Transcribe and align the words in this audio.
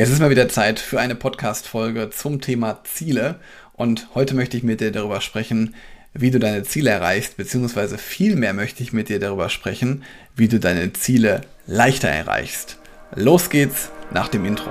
Es 0.00 0.10
ist 0.10 0.20
mal 0.20 0.30
wieder 0.30 0.48
Zeit 0.48 0.78
für 0.78 1.00
eine 1.00 1.16
Podcast-Folge 1.16 2.10
zum 2.10 2.40
Thema 2.40 2.84
Ziele. 2.84 3.40
Und 3.72 4.06
heute 4.14 4.36
möchte 4.36 4.56
ich 4.56 4.62
mit 4.62 4.80
dir 4.80 4.92
darüber 4.92 5.20
sprechen, 5.20 5.74
wie 6.14 6.30
du 6.30 6.38
deine 6.38 6.62
Ziele 6.62 6.90
erreichst, 6.90 7.36
beziehungsweise 7.36 7.98
vielmehr 7.98 8.54
möchte 8.54 8.84
ich 8.84 8.92
mit 8.92 9.08
dir 9.08 9.18
darüber 9.18 9.48
sprechen, 9.48 10.04
wie 10.36 10.46
du 10.46 10.60
deine 10.60 10.92
Ziele 10.92 11.40
leichter 11.66 12.08
erreichst. 12.08 12.78
Los 13.16 13.50
geht's 13.50 13.90
nach 14.12 14.28
dem 14.28 14.44
Intro. 14.44 14.70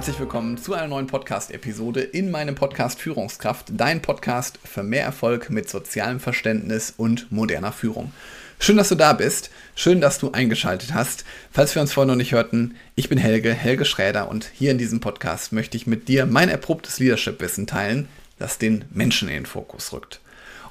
Herzlich 0.00 0.18
willkommen 0.18 0.56
zu 0.56 0.72
einer 0.72 0.88
neuen 0.88 1.08
Podcast-Episode 1.08 2.00
in 2.00 2.30
meinem 2.30 2.54
Podcast 2.54 2.98
Führungskraft, 2.98 3.66
dein 3.70 4.00
Podcast 4.00 4.58
für 4.64 4.82
mehr 4.82 5.04
Erfolg 5.04 5.50
mit 5.50 5.68
sozialem 5.68 6.20
Verständnis 6.20 6.94
und 6.96 7.30
moderner 7.30 7.70
Führung. 7.70 8.10
Schön, 8.58 8.78
dass 8.78 8.88
du 8.88 8.94
da 8.94 9.12
bist. 9.12 9.50
Schön, 9.74 10.00
dass 10.00 10.18
du 10.18 10.32
eingeschaltet 10.32 10.94
hast. 10.94 11.26
Falls 11.52 11.74
wir 11.74 11.82
uns 11.82 11.92
vorher 11.92 12.10
noch 12.10 12.16
nicht 12.16 12.32
hörten, 12.32 12.76
ich 12.94 13.10
bin 13.10 13.18
Helge, 13.18 13.52
Helge 13.52 13.84
Schräder 13.84 14.30
und 14.30 14.50
hier 14.54 14.70
in 14.70 14.78
diesem 14.78 15.00
Podcast 15.00 15.52
möchte 15.52 15.76
ich 15.76 15.86
mit 15.86 16.08
dir 16.08 16.24
mein 16.24 16.48
erprobtes 16.48 16.98
Leadership-Wissen 16.98 17.66
teilen, 17.66 18.08
das 18.38 18.56
den 18.56 18.86
Menschen 18.88 19.28
in 19.28 19.34
den 19.34 19.46
Fokus 19.46 19.92
rückt. 19.92 20.20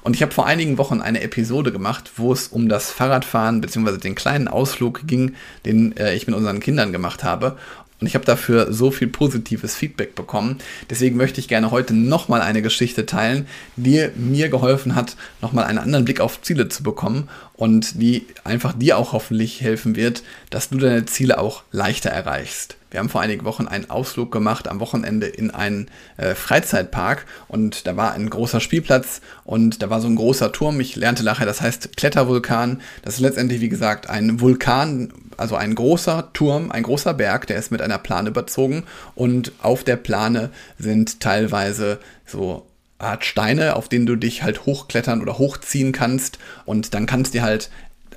Und 0.02 0.16
ich 0.16 0.22
habe 0.22 0.32
vor 0.32 0.46
einigen 0.46 0.78
Wochen 0.78 1.02
eine 1.02 1.20
Episode 1.20 1.70
gemacht, 1.72 2.12
wo 2.16 2.32
es 2.32 2.48
um 2.48 2.68
das 2.68 2.90
Fahrradfahren 2.90 3.60
bzw. 3.60 3.98
den 3.98 4.14
kleinen 4.14 4.48
Ausflug 4.48 5.06
ging, 5.06 5.34
den 5.66 5.96
äh, 5.96 6.14
ich 6.14 6.26
mit 6.26 6.34
unseren 6.34 6.58
Kindern 6.58 6.90
gemacht 6.90 7.22
habe. 7.22 7.58
Und 8.00 8.06
ich 8.06 8.14
habe 8.14 8.24
dafür 8.24 8.72
so 8.72 8.90
viel 8.90 9.08
positives 9.08 9.74
Feedback 9.74 10.14
bekommen. 10.14 10.58
Deswegen 10.88 11.16
möchte 11.16 11.40
ich 11.40 11.48
gerne 11.48 11.70
heute 11.70 11.94
nochmal 11.94 12.40
eine 12.40 12.62
Geschichte 12.62 13.06
teilen, 13.06 13.46
die 13.76 14.08
mir 14.16 14.48
geholfen 14.48 14.94
hat, 14.94 15.16
nochmal 15.42 15.64
einen 15.64 15.78
anderen 15.78 16.04
Blick 16.04 16.20
auf 16.20 16.40
Ziele 16.40 16.68
zu 16.68 16.82
bekommen 16.82 17.28
und 17.54 18.00
die 18.00 18.26
einfach 18.42 18.72
dir 18.72 18.96
auch 18.96 19.12
hoffentlich 19.12 19.60
helfen 19.60 19.96
wird, 19.96 20.22
dass 20.48 20.70
du 20.70 20.78
deine 20.78 21.04
Ziele 21.04 21.38
auch 21.38 21.62
leichter 21.72 22.10
erreichst. 22.10 22.76
Wir 22.90 22.98
haben 22.98 23.08
vor 23.08 23.20
einigen 23.20 23.44
Wochen 23.44 23.66
einen 23.68 23.88
Ausflug 23.88 24.32
gemacht 24.32 24.66
am 24.66 24.80
Wochenende 24.80 25.26
in 25.26 25.50
einen 25.50 25.86
äh, 26.16 26.34
Freizeitpark 26.34 27.24
und 27.46 27.86
da 27.86 27.96
war 27.96 28.12
ein 28.12 28.28
großer 28.28 28.60
Spielplatz 28.60 29.20
und 29.44 29.82
da 29.82 29.90
war 29.90 30.00
so 30.00 30.08
ein 30.08 30.16
großer 30.16 30.50
Turm. 30.52 30.80
Ich 30.80 30.96
lernte 30.96 31.22
nachher, 31.22 31.46
das 31.46 31.60
heißt 31.60 31.96
Klettervulkan. 31.96 32.80
Das 33.02 33.14
ist 33.14 33.20
letztendlich, 33.20 33.60
wie 33.60 33.68
gesagt, 33.68 34.10
ein 34.10 34.40
Vulkan, 34.40 35.12
also 35.36 35.54
ein 35.54 35.74
großer 35.74 36.30
Turm, 36.32 36.72
ein 36.72 36.82
großer 36.82 37.14
Berg, 37.14 37.46
der 37.46 37.58
ist 37.58 37.70
mit 37.70 37.80
einer 37.80 37.98
Plane 37.98 38.30
überzogen 38.30 38.84
und 39.14 39.52
auf 39.62 39.84
der 39.84 39.96
Plane 39.96 40.50
sind 40.78 41.20
teilweise 41.20 42.00
so 42.26 42.66
Art 42.98 43.24
Steine, 43.24 43.76
auf 43.76 43.88
denen 43.88 44.06
du 44.06 44.16
dich 44.16 44.42
halt 44.42 44.66
hochklettern 44.66 45.22
oder 45.22 45.38
hochziehen 45.38 45.92
kannst 45.92 46.38
und 46.66 46.92
dann 46.92 47.06
kannst 47.06 47.34
du 47.34 47.40
halt 47.40 47.70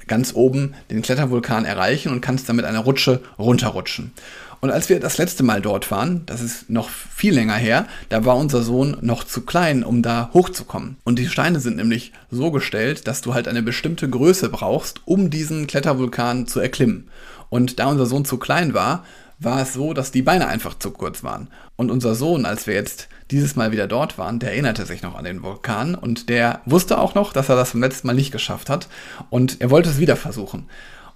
ganz 0.08 0.34
oben 0.34 0.74
den 0.92 1.02
Klettervulkan 1.02 1.66
erreichen 1.66 2.12
und 2.12 2.22
kannst 2.22 2.50
dann 2.50 2.56
mit 2.56 2.66
einer 2.66 2.80
Rutsche 2.80 3.22
runterrutschen. 3.38 4.12
Und 4.64 4.72
als 4.72 4.88
wir 4.88 5.02
das 5.02 5.18
letzte 5.18 5.44
Mal 5.44 5.62
dort 5.62 5.92
waren, 5.92 6.26
das 6.26 6.40
ist 6.40 6.70
noch 6.70 6.88
viel 6.88 7.34
länger 7.34 7.56
her, 7.56 7.86
da 8.08 8.24
war 8.24 8.38
unser 8.38 8.64
Sohn 8.64 8.96
noch 9.02 9.26
zu 9.26 9.42
klein, 9.42 9.84
um 9.84 10.02
da 10.02 10.30
hochzukommen. 10.34 10.96
Und 11.04 11.20
die 11.20 11.28
Steine 11.28 11.60
sind 11.60 11.76
nämlich 11.76 12.14
so 12.32 12.50
gestellt, 12.50 13.06
dass 13.06 13.20
du 13.20 13.34
halt 13.34 13.50
eine 13.50 13.62
bestimmte 13.62 14.10
Größe 14.10 14.48
brauchst, 14.48 15.02
um 15.04 15.30
diesen 15.30 15.68
Klettervulkan 15.68 16.48
zu 16.48 16.62
erklimmen. 16.62 17.10
Und 17.50 17.78
da 17.78 17.88
unser 17.88 18.06
Sohn 18.06 18.24
zu 18.24 18.38
klein 18.38 18.74
war, 18.74 19.04
war 19.38 19.62
es 19.62 19.74
so, 19.74 19.92
dass 19.92 20.12
die 20.12 20.22
Beine 20.22 20.48
einfach 20.48 20.80
zu 20.80 20.92
kurz 20.92 21.26
waren. 21.26 21.50
Und 21.76 21.92
unser 21.92 22.16
Sohn, 22.16 22.46
als 22.46 22.66
wir 22.66 22.74
jetzt 22.74 23.10
dieses 23.32 23.58
Mal 23.58 23.74
wieder 23.74 23.88
dort 23.88 24.18
waren, 24.18 24.40
der 24.40 24.52
erinnerte 24.52 24.86
sich 24.86 25.02
noch 25.02 25.16
an 25.16 25.26
den 25.26 25.44
Vulkan 25.44 25.94
und 25.94 26.30
der 26.30 26.62
wusste 26.66 27.00
auch 27.00 27.16
noch, 27.16 27.34
dass 27.34 27.50
er 27.50 27.58
das 27.58 27.74
beim 27.74 27.82
letzten 27.82 28.08
Mal 28.08 28.14
nicht 28.14 28.32
geschafft 28.32 28.70
hat 28.70 28.88
und 29.30 29.60
er 29.60 29.72
wollte 29.72 29.90
es 29.90 30.00
wieder 30.00 30.16
versuchen. 30.16 30.70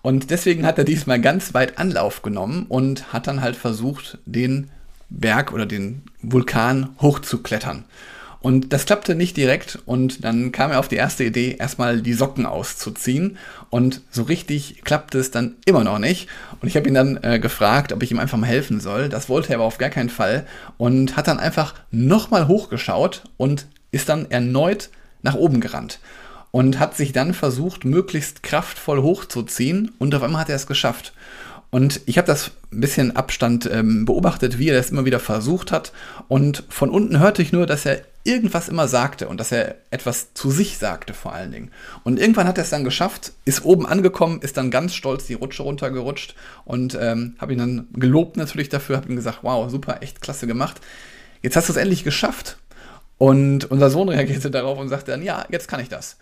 Und 0.08 0.32
deswegen 0.32 0.66
hat 0.66 0.78
er 0.78 0.86
diesmal 0.86 1.20
ganz 1.20 1.54
weit 1.54 1.78
Anlauf 1.80 2.22
genommen 2.22 2.66
und 2.70 3.12
hat 3.12 3.28
dann 3.28 3.42
halt 3.42 3.58
versucht, 3.58 4.20
den 4.26 4.70
Berg 5.10 5.52
oder 5.52 5.66
den 5.66 6.02
Vulkan 6.22 6.96
hochzuklettern. 7.02 7.84
Und 8.40 8.72
das 8.72 8.86
klappte 8.86 9.16
nicht 9.16 9.36
direkt 9.36 9.80
und 9.86 10.24
dann 10.24 10.54
kam 10.54 10.72
er 10.72 10.80
auf 10.80 10.88
die 10.88 10.96
erste 10.96 11.26
Idee, 11.26 11.58
erstmal 11.60 12.02
die 12.02 12.14
Socken 12.14 12.46
auszuziehen. 12.46 13.38
Und 13.70 14.00
so 14.10 14.24
richtig 14.24 14.82
klappte 14.86 15.20
es 15.20 15.30
dann 15.30 15.58
immer 15.66 15.84
noch 15.84 16.00
nicht. 16.00 16.30
Und 16.62 16.70
ich 16.70 16.78
habe 16.78 16.88
ihn 16.88 16.94
dann 16.94 17.20
äh, 17.22 17.38
gefragt, 17.38 17.92
ob 17.92 18.02
ich 18.02 18.10
ihm 18.10 18.20
einfach 18.20 18.38
mal 18.38 18.48
helfen 18.48 18.80
soll. 18.80 19.10
Das 19.10 19.28
wollte 19.28 19.50
er 19.50 19.56
aber 19.56 19.66
auf 19.66 19.78
gar 19.78 19.90
keinen 19.90 20.10
Fall 20.10 20.48
und 20.78 21.18
hat 21.18 21.28
dann 21.28 21.38
einfach 21.38 21.74
nochmal 21.92 22.48
hochgeschaut 22.48 23.24
und 23.36 23.68
ist 23.92 24.08
dann 24.08 24.32
erneut 24.32 24.88
nach 25.22 25.36
oben 25.36 25.60
gerannt 25.60 26.00
und 26.52 26.80
hat 26.80 26.96
sich 26.96 27.12
dann 27.12 27.34
versucht, 27.34 27.86
möglichst 27.86 28.44
kraftvoll 28.44 29.02
hochzuziehen 29.02 29.92
und 30.00 30.16
auf 30.16 30.24
einmal 30.24 30.42
hat 30.42 30.50
er 30.50 30.56
es 30.56 30.68
geschafft. 30.68 31.14
Und 31.70 32.02
ich 32.06 32.18
habe 32.18 32.28
das 32.28 32.52
ein 32.72 32.80
bisschen 32.80 33.16
Abstand 33.16 33.70
ähm, 33.72 34.06
beobachtet, 34.06 34.58
wie 34.58 34.70
er 34.70 34.78
das 34.78 34.90
immer 34.90 35.04
wieder 35.04 35.20
versucht 35.20 35.72
hat. 35.72 35.92
Und 36.30 36.64
von 36.70 36.90
unten 36.90 37.20
hörte 37.20 37.42
ich 37.42 37.52
nur, 37.52 37.66
dass 37.66 37.86
er 37.86 38.02
irgendwas 38.24 38.70
immer 38.70 38.88
sagte 38.88 39.28
und 39.28 39.40
dass 39.40 39.52
er 39.52 39.76
etwas 39.90 40.34
zu 40.34 40.50
sich 40.50 40.78
sagte 40.78 41.14
vor 41.14 41.34
allen 41.34 41.52
Dingen. 41.52 41.72
Und 42.04 42.20
irgendwann 42.20 42.48
hat 42.48 42.58
er 42.58 42.64
es 42.64 42.70
dann 42.70 42.84
geschafft, 42.84 43.34
ist 43.46 43.66
oben 43.66 43.86
angekommen, 43.86 44.42
ist 44.42 44.58
dann 44.58 44.72
ganz 44.72 44.94
stolz 44.96 45.26
die 45.26 45.34
Rutsche 45.34 45.64
runtergerutscht 45.64 46.36
und 46.64 46.98
ähm, 47.00 47.36
habe 47.40 47.54
ihn 47.54 47.60
dann 47.60 47.88
gelobt 47.94 48.38
natürlich 48.38 48.70
dafür, 48.70 48.98
habe 48.98 49.10
ihm 49.10 49.16
gesagt, 49.16 49.40
wow, 49.42 49.70
super, 49.70 50.02
echt 50.02 50.22
klasse 50.22 50.48
gemacht. 50.48 50.80
Jetzt 51.42 51.56
hast 51.56 51.70
du 51.70 51.74
es 51.74 51.78
endlich 51.78 52.04
geschafft. 52.04 52.58
Und 53.18 53.70
unser 53.72 53.90
Sohn 53.90 54.10
reagierte 54.10 54.52
darauf 54.52 54.78
und 54.78 54.90
sagte 54.90 55.12
dann, 55.12 55.24
ja, 55.24 55.46
jetzt 55.50 55.68
kann 55.68 55.80
ich 55.80 55.90
das. 55.90 56.18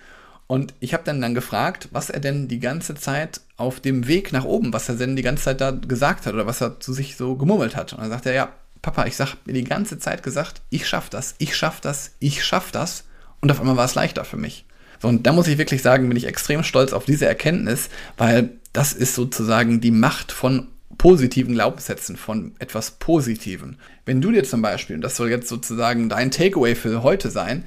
Und 0.47 0.73
ich 0.79 0.93
habe 0.93 1.03
dann 1.03 1.21
dann 1.21 1.33
gefragt, 1.33 1.89
was 1.91 2.09
er 2.09 2.19
denn 2.19 2.47
die 2.47 2.59
ganze 2.59 2.95
Zeit 2.95 3.41
auf 3.57 3.79
dem 3.79 4.07
Weg 4.07 4.31
nach 4.31 4.45
oben, 4.45 4.73
was 4.73 4.87
er 4.89 4.95
denn 4.95 5.15
die 5.15 5.23
ganze 5.23 5.45
Zeit 5.45 5.61
da 5.61 5.71
gesagt 5.71 6.25
hat 6.25 6.33
oder 6.33 6.45
was 6.45 6.61
er 6.61 6.79
zu 6.79 6.93
sich 6.93 7.17
so 7.17 7.35
gemurmelt 7.35 7.75
hat. 7.75 7.93
Und 7.93 8.01
dann 8.01 8.11
sagt 8.11 8.27
er, 8.27 8.33
ja, 8.33 8.49
Papa, 8.81 9.05
ich 9.07 9.19
habe 9.19 9.31
mir 9.45 9.53
die 9.53 9.63
ganze 9.63 9.97
Zeit 9.97 10.21
gesagt, 10.21 10.61
ich 10.69 10.87
schaff 10.87 11.09
das, 11.09 11.33
ich 11.39 11.55
schaff 11.55 11.81
das, 11.81 12.11
ich 12.19 12.45
schaff 12.45 12.71
das. 12.71 13.05
Und 13.41 13.51
auf 13.51 13.59
einmal 13.59 13.77
war 13.77 13.85
es 13.85 13.95
leichter 13.95 14.23
für 14.23 14.37
mich. 14.37 14.65
So, 15.01 15.07
und 15.07 15.25
da 15.25 15.33
muss 15.33 15.47
ich 15.47 15.57
wirklich 15.57 15.81
sagen, 15.81 16.07
bin 16.07 16.17
ich 16.17 16.27
extrem 16.27 16.63
stolz 16.63 16.93
auf 16.93 17.05
diese 17.05 17.25
Erkenntnis, 17.25 17.89
weil 18.17 18.51
das 18.71 18.93
ist 18.93 19.15
sozusagen 19.15 19.81
die 19.81 19.91
Macht 19.91 20.31
von 20.31 20.67
positiven 20.97 21.53
Glaubenssätzen, 21.53 22.17
von 22.17 22.55
etwas 22.59 22.91
Positiven. 22.91 23.77
Wenn 24.05 24.21
du 24.21 24.31
dir 24.31 24.43
zum 24.43 24.61
Beispiel, 24.61 24.95
und 24.95 25.01
das 25.01 25.15
soll 25.15 25.29
jetzt 25.29 25.47
sozusagen 25.47 26.09
dein 26.09 26.31
Takeaway 26.31 26.75
für 26.75 27.03
heute 27.03 27.29
sein, 27.29 27.63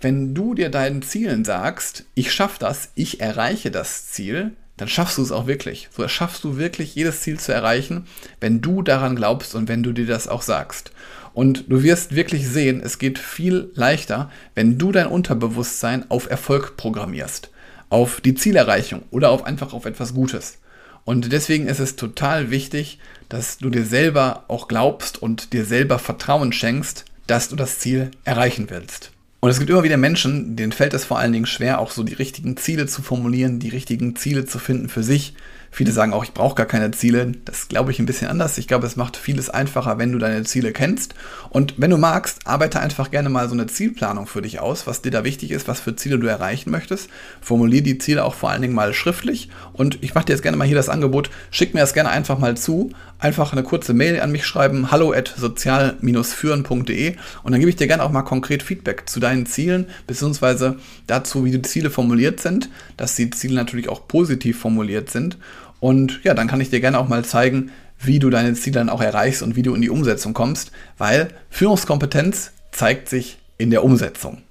wenn 0.00 0.34
du 0.34 0.54
dir 0.54 0.68
deinen 0.68 1.02
Zielen 1.02 1.44
sagst, 1.44 2.04
ich 2.14 2.32
schaffe 2.32 2.58
das, 2.58 2.90
ich 2.94 3.20
erreiche 3.20 3.70
das 3.70 4.08
Ziel, 4.08 4.52
dann 4.76 4.88
schaffst 4.88 5.18
du 5.18 5.22
es 5.22 5.32
auch 5.32 5.46
wirklich. 5.46 5.88
So 5.96 6.06
schaffst 6.08 6.42
du 6.44 6.56
wirklich 6.56 6.94
jedes 6.94 7.20
Ziel 7.20 7.38
zu 7.38 7.52
erreichen, 7.52 8.06
wenn 8.40 8.60
du 8.60 8.82
daran 8.82 9.14
glaubst 9.14 9.54
und 9.54 9.68
wenn 9.68 9.82
du 9.82 9.92
dir 9.92 10.06
das 10.06 10.26
auch 10.26 10.42
sagst. 10.42 10.90
Und 11.34 11.70
du 11.70 11.82
wirst 11.82 12.14
wirklich 12.14 12.48
sehen, 12.48 12.80
es 12.84 12.98
geht 12.98 13.18
viel 13.18 13.70
leichter, 13.74 14.30
wenn 14.54 14.78
du 14.78 14.92
dein 14.92 15.06
Unterbewusstsein 15.06 16.10
auf 16.10 16.28
Erfolg 16.28 16.76
programmierst, 16.76 17.50
auf 17.90 18.20
die 18.20 18.34
Zielerreichung 18.34 19.02
oder 19.10 19.30
auf 19.30 19.44
einfach 19.44 19.72
auf 19.72 19.86
etwas 19.86 20.14
Gutes. 20.14 20.58
Und 21.04 21.32
deswegen 21.32 21.66
ist 21.66 21.80
es 21.80 21.96
total 21.96 22.50
wichtig, 22.50 22.98
dass 23.28 23.58
du 23.58 23.70
dir 23.70 23.84
selber 23.84 24.44
auch 24.48 24.68
glaubst 24.68 25.20
und 25.20 25.52
dir 25.52 25.64
selber 25.64 25.98
Vertrauen 25.98 26.52
schenkst, 26.52 27.04
dass 27.26 27.48
du 27.48 27.56
das 27.56 27.78
Ziel 27.78 28.10
erreichen 28.24 28.66
willst. 28.68 29.10
Und 29.40 29.50
es 29.50 29.58
gibt 29.58 29.70
immer 29.70 29.82
wieder 29.82 29.96
Menschen, 29.96 30.54
denen 30.54 30.70
fällt 30.70 30.94
es 30.94 31.04
vor 31.04 31.18
allen 31.18 31.32
Dingen 31.32 31.46
schwer, 31.46 31.80
auch 31.80 31.90
so 31.90 32.04
die 32.04 32.14
richtigen 32.14 32.56
Ziele 32.56 32.86
zu 32.86 33.02
formulieren, 33.02 33.58
die 33.58 33.70
richtigen 33.70 34.14
Ziele 34.14 34.44
zu 34.44 34.60
finden 34.60 34.88
für 34.88 35.02
sich. 35.02 35.34
Viele 35.74 35.90
sagen 35.90 36.12
auch, 36.12 36.22
ich 36.22 36.34
brauche 36.34 36.54
gar 36.54 36.66
keine 36.66 36.90
Ziele. 36.90 37.32
Das 37.46 37.66
glaube 37.66 37.92
ich 37.92 37.98
ein 37.98 38.04
bisschen 38.04 38.28
anders. 38.28 38.58
Ich 38.58 38.68
glaube, 38.68 38.86
es 38.86 38.96
macht 38.96 39.16
vieles 39.16 39.48
einfacher, 39.48 39.96
wenn 39.96 40.12
du 40.12 40.18
deine 40.18 40.42
Ziele 40.44 40.70
kennst. 40.70 41.14
Und 41.48 41.74
wenn 41.78 41.90
du 41.90 41.96
magst, 41.96 42.46
arbeite 42.46 42.78
einfach 42.78 43.10
gerne 43.10 43.30
mal 43.30 43.48
so 43.48 43.54
eine 43.54 43.66
Zielplanung 43.68 44.26
für 44.26 44.42
dich 44.42 44.60
aus, 44.60 44.86
was 44.86 45.00
dir 45.00 45.10
da 45.10 45.24
wichtig 45.24 45.50
ist, 45.50 45.68
was 45.68 45.80
für 45.80 45.96
Ziele 45.96 46.18
du 46.18 46.26
erreichen 46.26 46.70
möchtest. 46.70 47.08
Formuliere 47.40 47.82
die 47.82 47.96
Ziele 47.96 48.22
auch 48.22 48.34
vor 48.34 48.50
allen 48.50 48.60
Dingen 48.60 48.74
mal 48.74 48.92
schriftlich. 48.92 49.48
Und 49.72 49.96
ich 50.02 50.14
mache 50.14 50.26
dir 50.26 50.34
jetzt 50.34 50.42
gerne 50.42 50.58
mal 50.58 50.66
hier 50.66 50.76
das 50.76 50.90
Angebot, 50.90 51.30
schick 51.50 51.72
mir 51.72 51.80
das 51.80 51.94
gerne 51.94 52.10
einfach 52.10 52.38
mal 52.38 52.54
zu. 52.54 52.90
Einfach 53.22 53.52
eine 53.52 53.62
kurze 53.62 53.94
Mail 53.94 54.20
an 54.20 54.32
mich 54.32 54.44
schreiben, 54.44 54.90
hallo 54.90 55.12
at 55.12 55.32
sozial-führen.de 55.36 57.14
und 57.44 57.52
dann 57.52 57.60
gebe 57.60 57.70
ich 57.70 57.76
dir 57.76 57.86
gerne 57.86 58.02
auch 58.02 58.10
mal 58.10 58.22
konkret 58.22 58.64
Feedback 58.64 59.08
zu 59.08 59.20
deinen 59.20 59.46
Zielen, 59.46 59.86
beziehungsweise 60.08 60.76
dazu, 61.06 61.44
wie 61.44 61.52
die 61.52 61.62
Ziele 61.62 61.90
formuliert 61.90 62.40
sind, 62.40 62.68
dass 62.96 63.14
die 63.14 63.30
Ziele 63.30 63.54
natürlich 63.54 63.88
auch 63.88 64.08
positiv 64.08 64.58
formuliert 64.58 65.08
sind. 65.08 65.38
Und 65.80 66.20
ja, 66.24 66.34
dann 66.34 66.48
kann 66.48 66.60
ich 66.60 66.70
dir 66.70 66.80
gerne 66.80 66.98
auch 66.98 67.08
mal 67.08 67.24
zeigen, 67.24 67.70
wie 67.98 68.18
du 68.18 68.30
deine 68.30 68.54
Ziele 68.54 68.74
dann 68.74 68.88
auch 68.88 69.00
erreichst 69.00 69.42
und 69.42 69.56
wie 69.56 69.62
du 69.62 69.74
in 69.74 69.82
die 69.82 69.90
Umsetzung 69.90 70.34
kommst, 70.34 70.72
weil 70.98 71.28
Führungskompetenz 71.50 72.52
zeigt 72.72 73.08
sich 73.08 73.38
in 73.58 73.70
der 73.70 73.84
Umsetzung. 73.84 74.42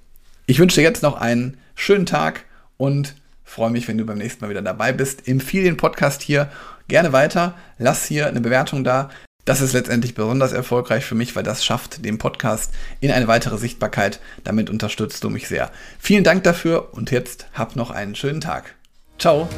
Ich 0.46 0.58
wünsche 0.58 0.76
dir 0.76 0.82
jetzt 0.82 1.02
noch 1.02 1.20
einen 1.20 1.58
schönen 1.74 2.06
Tag 2.06 2.44
und 2.76 3.14
freue 3.44 3.70
mich, 3.70 3.88
wenn 3.88 3.98
du 3.98 4.06
beim 4.06 4.18
nächsten 4.18 4.44
Mal 4.44 4.50
wieder 4.50 4.62
dabei 4.62 4.92
bist. 4.92 5.28
Empfehle 5.28 5.64
den 5.64 5.76
Podcast 5.76 6.22
hier 6.22 6.50
gerne 6.88 7.12
weiter, 7.12 7.54
lass 7.78 8.06
hier 8.06 8.26
eine 8.26 8.40
Bewertung 8.40 8.84
da, 8.84 9.10
Das 9.44 9.60
ist 9.60 9.72
letztendlich 9.72 10.14
besonders 10.14 10.52
erfolgreich 10.52 11.04
für 11.04 11.16
mich, 11.16 11.34
weil 11.34 11.42
das 11.42 11.64
schafft 11.64 12.04
den 12.04 12.18
Podcast 12.18 12.72
in 13.00 13.10
eine 13.10 13.26
weitere 13.26 13.58
Sichtbarkeit. 13.58 14.20
Damit 14.44 14.70
unterstützt 14.70 15.24
du 15.24 15.30
mich 15.30 15.48
sehr. 15.48 15.72
Vielen 15.98 16.22
Dank 16.22 16.44
dafür 16.44 16.94
und 16.94 17.10
jetzt 17.10 17.46
hab 17.52 17.74
noch 17.74 17.90
einen 17.90 18.14
schönen 18.14 18.40
Tag. 18.40 18.76
Ciao. 19.18 19.48